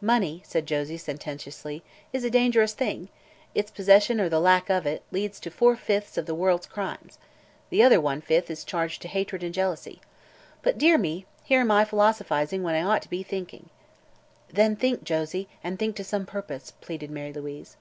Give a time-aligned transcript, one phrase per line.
[0.00, 3.08] "Money," said Josie sententiously, "is a dangerous thing.
[3.54, 7.20] Its possession, or the lack of it, leads to four fifths of the world's crimes.
[7.70, 10.00] The other one fifth is charged to hatred and jealousy.
[10.62, 11.24] But dear me!
[11.44, 13.68] here I am philosophizing, when I ought to be thinking."
[14.52, 17.76] "Then think, Josie, and think to some purpose," pleaded Mary Louise.